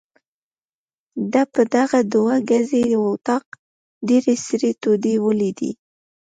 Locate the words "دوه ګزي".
2.13-2.83